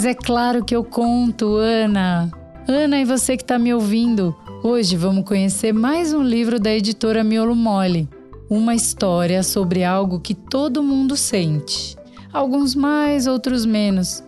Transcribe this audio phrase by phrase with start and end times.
[0.00, 2.30] Mas é claro que eu conto, Ana.
[2.66, 7.22] Ana e você que está me ouvindo, hoje vamos conhecer mais um livro da editora
[7.22, 8.08] Miolo Mole.
[8.48, 11.98] Uma história sobre algo que todo mundo sente.
[12.32, 14.24] Alguns mais, outros menos.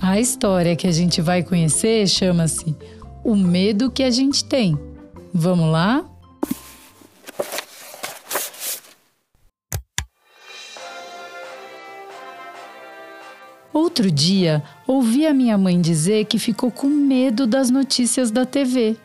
[0.00, 2.76] A história que a gente vai conhecer chama-se
[3.24, 4.78] O Medo que a gente tem.
[5.34, 6.04] Vamos lá?
[13.76, 18.96] Outro dia, ouvi a minha mãe dizer que ficou com medo das notícias da TV.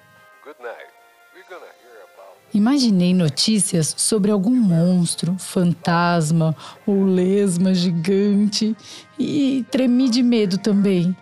[2.53, 6.55] Imaginei notícias sobre algum monstro, fantasma
[6.88, 8.73] ou lesma gigante
[9.20, 11.13] e tremi de medo também.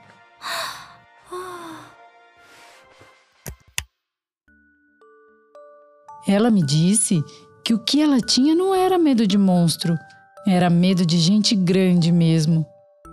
[6.28, 7.20] Ela me disse
[7.66, 9.98] que o que ela tinha não era medo de monstro,
[10.46, 12.64] era medo de gente grande mesmo.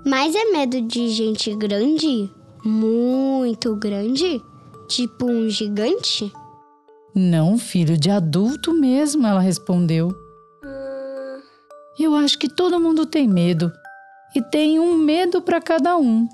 [0.08, 2.30] Mas é medo de gente grande?
[2.64, 4.40] Muito grande?
[4.86, 6.32] Tipo um gigante?
[7.12, 10.14] Não, filho, de adulto mesmo, ela respondeu.
[11.98, 13.72] Eu acho que todo mundo tem medo.
[14.32, 16.28] E tem um medo para cada um.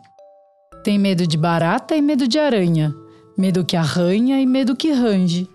[0.84, 2.94] Tem medo de barata e medo de aranha.
[3.38, 5.48] Medo que arranha e medo que range.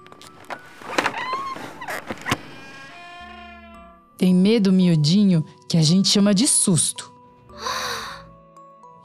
[4.17, 7.16] Tem medo miudinho que a gente chama de susto.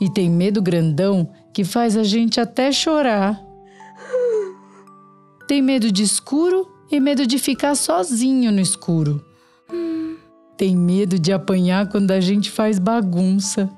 [0.03, 3.41] E tem medo grandão que faz a gente até chorar.
[5.47, 9.25] Tem medo de escuro e medo de ficar sozinho no escuro.
[10.57, 13.71] Tem medo de apanhar quando a gente faz bagunça.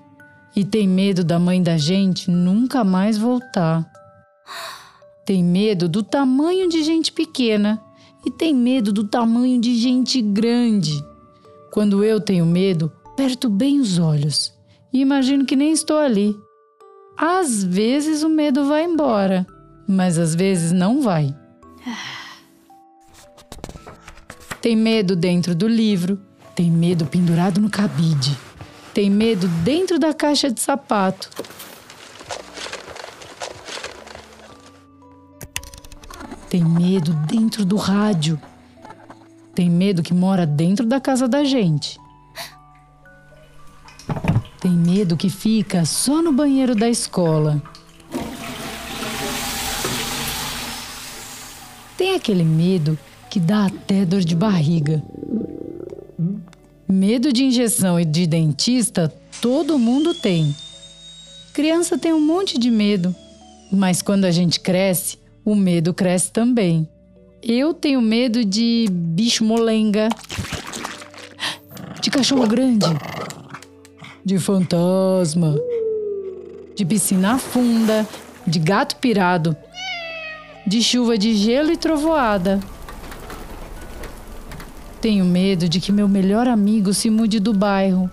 [0.57, 3.87] E tem medo da mãe da gente nunca mais voltar.
[5.27, 7.79] Tem medo do tamanho de gente pequena
[8.25, 11.05] e tem medo do tamanho de gente grande.
[11.71, 14.54] Quando eu tenho medo, aperto bem os olhos
[14.95, 16.39] e imagino que nem estou ali.
[17.17, 19.45] Às vezes o medo vai embora,
[19.89, 21.35] mas às vezes não vai.
[24.63, 26.19] Tem medo dentro do livro,
[26.55, 28.39] tem medo pendurado no cabide,
[28.95, 31.29] tem medo dentro da caixa de sapato.
[36.49, 38.41] Tem medo dentro do rádio.
[39.57, 41.99] Tem medo que mora dentro da casa da gente.
[44.75, 47.63] Tem medo que fica só no banheiro da escola.
[51.97, 52.99] Tem aquele medo
[53.31, 55.01] que dá até dor de barriga.
[56.89, 60.53] Medo de injeção e de dentista todo mundo tem.
[61.53, 63.15] Criança tem um monte de medo,
[63.71, 66.89] mas quando a gente cresce, o medo cresce também.
[67.41, 70.09] Eu tenho medo de bicho molenga,
[72.01, 72.87] de cachorro grande,
[74.25, 75.55] de fantasma,
[76.75, 78.09] de piscina funda,
[78.47, 79.55] de gato pirado,
[80.67, 82.59] de chuva de gelo e trovoada.
[84.99, 88.11] Tenho medo de que meu melhor amigo se mude do bairro,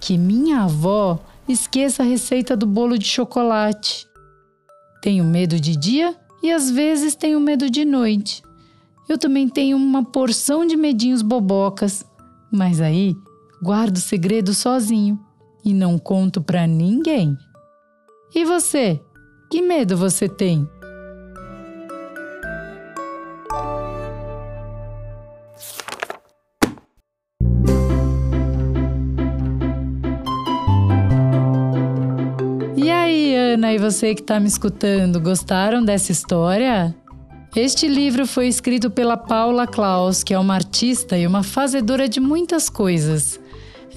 [0.00, 4.06] que minha avó esqueça a receita do bolo de chocolate.
[5.02, 8.42] Tenho medo de dia e às vezes tenho medo de noite.
[9.06, 12.02] Eu também tenho uma porção de medinhos bobocas,
[12.50, 13.14] mas aí
[13.62, 15.20] guardo o segredo sozinho
[15.64, 17.36] e não conto para ninguém.
[18.34, 19.00] E você?
[19.50, 20.68] Que medo você tem?
[32.74, 36.94] E aí, Ana, e você que está me escutando, gostaram dessa história?
[37.54, 42.18] Este livro foi escrito pela Paula Klaus, que é uma artista e uma fazedora de
[42.18, 43.38] muitas coisas.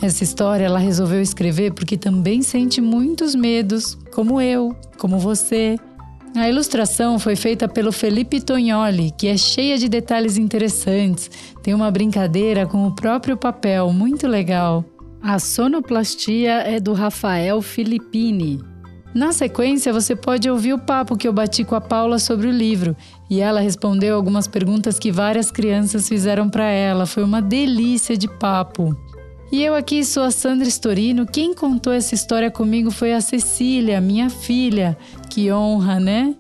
[0.02, 5.78] Essa história ela resolveu escrever porque também sente muitos medos, como eu, como você.
[6.36, 11.32] A ilustração foi feita pelo Felipe Tognoli, que é cheia de detalhes interessantes,
[11.64, 14.84] tem uma brincadeira com o próprio papel, muito legal.
[15.22, 18.60] A sonoplastia é do Rafael Filippini.
[19.16, 22.52] Na sequência, você pode ouvir o papo que eu bati com a Paula sobre o
[22.52, 22.98] livro,
[23.30, 27.06] e ela respondeu algumas perguntas que várias crianças fizeram para ela.
[27.06, 28.94] Foi uma delícia de papo.
[29.52, 31.26] E eu aqui sou a Sandra Storino.
[31.26, 34.98] Quem contou essa história comigo foi a Cecília, minha filha.
[35.30, 36.36] Que honra, né?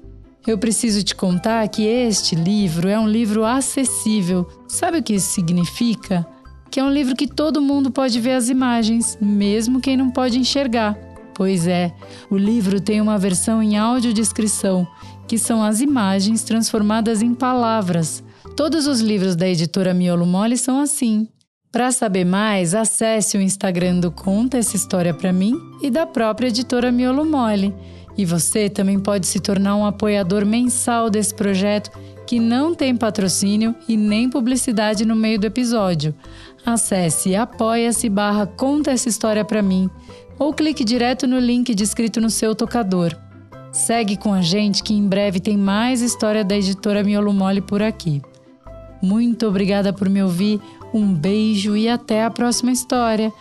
[0.45, 4.47] Eu preciso te contar que este livro é um livro acessível.
[4.67, 6.25] Sabe o que isso significa?
[6.69, 10.37] Que é um livro que todo mundo pode ver as imagens, mesmo quem não pode
[10.37, 10.97] enxergar.
[11.33, 11.93] Pois é,
[12.29, 14.87] o livro tem uma versão em audiodescrição,
[15.27, 18.23] que são as imagens transformadas em palavras.
[18.55, 21.27] Todos os livros da editora Miolo Mole são assim.
[21.75, 26.47] Para saber mais, acesse o Instagram do Conta essa história para mim e da própria
[26.47, 27.75] editora Miolo Mole.
[28.17, 31.91] E você também pode se tornar um apoiador mensal desse projeto
[32.25, 36.15] que não tem patrocínio e nem publicidade no meio do episódio.
[36.65, 39.89] Acesse apoia-se barra Conta essa história para mim
[40.39, 43.13] ou clique direto no link descrito no seu tocador.
[43.73, 47.83] Segue com a gente que em breve tem mais história da editora Miolo Mole por
[47.83, 48.21] aqui.
[49.01, 50.59] Muito obrigada por me ouvir,
[50.95, 53.31] um beijo e até a próxima história.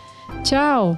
[0.43, 0.97] Tchau!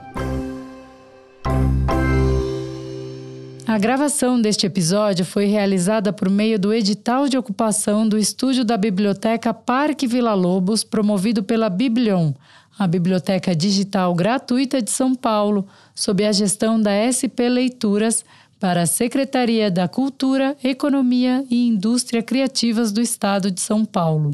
[3.68, 8.76] A gravação deste episódio foi realizada por meio do edital de ocupação do estúdio da
[8.76, 12.34] Biblioteca Parque Vila Lobos, promovido pela Biblion,
[12.80, 18.26] a biblioteca digital gratuita de São Paulo, sob a gestão da SP Leituras,
[18.60, 24.32] para a Secretaria da Cultura, Economia e Indústria Criativas do Estado de São Paulo.